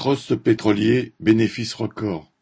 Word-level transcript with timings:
Trust 0.00 0.34
pétrolier, 0.34 1.12
bénéfices 1.20 1.74
records. 1.74 2.32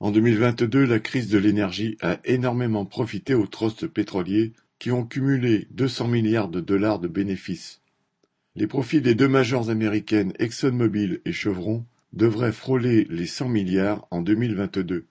En 0.00 0.10
2022, 0.10 0.86
la 0.86 1.00
crise 1.00 1.28
de 1.28 1.36
l'énergie 1.36 1.98
a 2.00 2.18
énormément 2.24 2.86
profité 2.86 3.34
aux 3.34 3.46
trusts 3.46 3.86
pétroliers 3.86 4.54
qui 4.78 4.90
ont 4.90 5.04
cumulé 5.04 5.68
200 5.72 6.08
milliards 6.08 6.48
de 6.48 6.60
dollars 6.60 6.98
de 6.98 7.06
bénéfices. 7.06 7.82
Les 8.56 8.66
profits 8.66 9.02
des 9.02 9.14
deux 9.14 9.28
majors 9.28 9.68
américaines 9.68 10.32
ExxonMobil 10.38 11.20
et 11.26 11.32
Chevron 11.32 11.84
devraient 12.14 12.52
frôler 12.52 13.06
les 13.10 13.26
100 13.26 13.50
milliards 13.50 14.08
en 14.10 14.22
2022. 14.22 15.04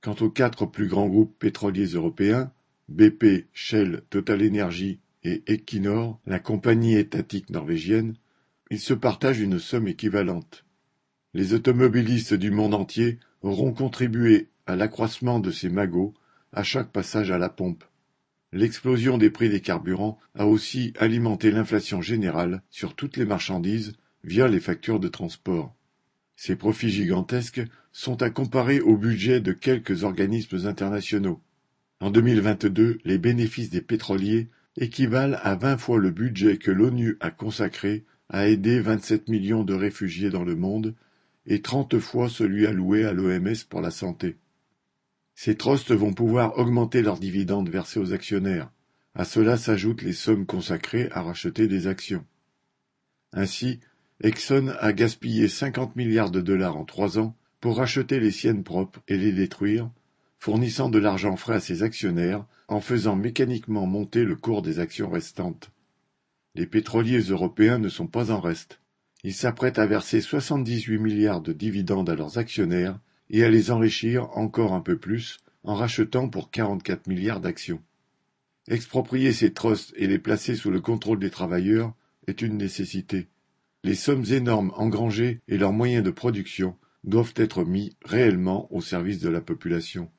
Quant 0.00 0.16
aux 0.20 0.30
quatre 0.30 0.66
plus 0.66 0.88
grands 0.88 1.08
groupes 1.08 1.38
pétroliers 1.38 1.86
européens, 1.86 2.50
BP, 2.88 3.46
Shell, 3.52 4.02
Total 4.10 4.44
Energy 4.44 4.98
et 5.22 5.44
Equinor, 5.46 6.18
la 6.26 6.40
compagnie 6.40 6.96
étatique 6.96 7.50
norvégienne, 7.50 8.16
ils 8.72 8.80
se 8.80 8.94
partagent 8.94 9.38
une 9.38 9.60
somme 9.60 9.86
équivalente. 9.86 10.64
Les 11.32 11.54
automobilistes 11.54 12.34
du 12.34 12.50
monde 12.50 12.74
entier 12.74 13.18
auront 13.42 13.72
contribué 13.72 14.48
à 14.66 14.74
l'accroissement 14.74 15.38
de 15.38 15.52
ces 15.52 15.68
magots 15.68 16.12
à 16.52 16.64
chaque 16.64 16.90
passage 16.90 17.30
à 17.30 17.38
la 17.38 17.48
pompe. 17.48 17.84
L'explosion 18.52 19.16
des 19.16 19.30
prix 19.30 19.48
des 19.48 19.60
carburants 19.60 20.18
a 20.34 20.46
aussi 20.46 20.92
alimenté 20.98 21.52
l'inflation 21.52 22.02
générale 22.02 22.62
sur 22.68 22.96
toutes 22.96 23.16
les 23.16 23.24
marchandises 23.24 23.92
via 24.24 24.48
les 24.48 24.58
factures 24.58 24.98
de 24.98 25.06
transport. 25.06 25.72
Ces 26.34 26.56
profits 26.56 26.90
gigantesques 26.90 27.62
sont 27.92 28.22
à 28.22 28.30
comparer 28.30 28.80
au 28.80 28.96
budget 28.96 29.40
de 29.40 29.52
quelques 29.52 30.02
organismes 30.02 30.66
internationaux. 30.66 31.40
En 32.00 32.10
2022, 32.10 32.98
les 33.04 33.18
bénéfices 33.18 33.70
des 33.70 33.82
pétroliers 33.82 34.48
équivalent 34.76 35.38
à 35.42 35.54
vingt 35.54 35.76
fois 35.76 35.98
le 35.98 36.10
budget 36.10 36.56
que 36.56 36.72
l'ONU 36.72 37.18
a 37.20 37.30
consacré 37.30 38.04
à 38.28 38.48
aider 38.48 38.80
27 38.80 39.28
millions 39.28 39.62
de 39.62 39.74
réfugiés 39.74 40.30
dans 40.30 40.44
le 40.44 40.56
monde 40.56 40.96
et 41.46 41.62
trente 41.62 41.98
fois 41.98 42.28
celui 42.28 42.66
alloué 42.66 43.04
à 43.04 43.12
l'OMS 43.12 43.64
pour 43.68 43.80
la 43.80 43.90
santé. 43.90 44.36
Ces 45.34 45.56
trusts 45.56 45.92
vont 45.92 46.12
pouvoir 46.12 46.58
augmenter 46.58 47.02
leurs 47.02 47.18
dividendes 47.18 47.70
versés 47.70 47.98
aux 47.98 48.12
actionnaires. 48.12 48.70
À 49.14 49.24
cela 49.24 49.56
s'ajoutent 49.56 50.02
les 50.02 50.12
sommes 50.12 50.46
consacrées 50.46 51.08
à 51.12 51.22
racheter 51.22 51.66
des 51.66 51.86
actions. 51.86 52.24
Ainsi, 53.32 53.80
Exxon 54.22 54.74
a 54.78 54.92
gaspillé 54.92 55.48
50 55.48 55.96
milliards 55.96 56.30
de 56.30 56.40
dollars 56.40 56.76
en 56.76 56.84
trois 56.84 57.18
ans 57.18 57.34
pour 57.60 57.78
racheter 57.78 58.20
les 58.20 58.30
siennes 58.30 58.64
propres 58.64 59.00
et 59.08 59.16
les 59.16 59.32
détruire, 59.32 59.90
fournissant 60.38 60.90
de 60.90 60.98
l'argent 60.98 61.36
frais 61.36 61.56
à 61.56 61.60
ses 61.60 61.82
actionnaires 61.82 62.44
en 62.68 62.80
faisant 62.80 63.16
mécaniquement 63.16 63.86
monter 63.86 64.24
le 64.24 64.36
cours 64.36 64.62
des 64.62 64.78
actions 64.78 65.10
restantes. 65.10 65.70
Les 66.54 66.66
pétroliers 66.66 67.20
européens 67.20 67.78
ne 67.78 67.88
sont 67.88 68.06
pas 68.06 68.30
en 68.30 68.40
reste. 68.40 68.80
Ils 69.22 69.34
s'apprêtent 69.34 69.78
à 69.78 69.86
verser 69.86 70.20
soixante-dix-huit 70.20 70.98
milliards 70.98 71.42
de 71.42 71.52
dividendes 71.52 72.08
à 72.08 72.14
leurs 72.14 72.38
actionnaires 72.38 72.98
et 73.28 73.44
à 73.44 73.50
les 73.50 73.70
enrichir 73.70 74.30
encore 74.36 74.72
un 74.72 74.80
peu 74.80 74.98
plus 74.98 75.38
en 75.62 75.74
rachetant 75.74 76.28
pour 76.28 76.50
quarante-quatre 76.50 77.06
milliards 77.06 77.40
d'actions. 77.40 77.82
Exproprier 78.66 79.32
ces 79.32 79.52
trusts 79.52 79.92
et 79.96 80.06
les 80.06 80.18
placer 80.18 80.54
sous 80.54 80.70
le 80.70 80.80
contrôle 80.80 81.18
des 81.18 81.30
travailleurs 81.30 81.94
est 82.26 82.40
une 82.40 82.56
nécessité. 82.56 83.28
Les 83.84 83.94
sommes 83.94 84.24
énormes 84.30 84.72
engrangées 84.74 85.40
et 85.48 85.58
leurs 85.58 85.72
moyens 85.72 86.04
de 86.04 86.10
production 86.10 86.76
doivent 87.04 87.34
être 87.36 87.64
mis 87.64 87.96
réellement 88.04 88.72
au 88.72 88.80
service 88.80 89.20
de 89.20 89.28
la 89.28 89.40
population. 89.40 90.10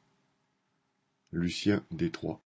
Lucien 1.31 1.83
Détroit 1.91 2.39